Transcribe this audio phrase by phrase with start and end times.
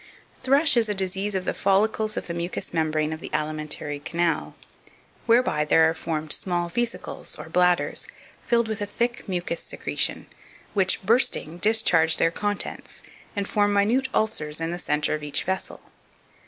[0.41, 0.43] 2524.
[0.49, 4.55] Thrush is a disease of the follicles of the mucous membrane of the alimentary canal,
[5.27, 8.07] whereby there are formed small vesicles, or bladders,
[8.47, 10.25] filled with a thick mucous secretion,
[10.73, 13.03] which, bursting, discharge their contents,
[13.35, 15.79] and form minute ulcers in the centre of each vessel.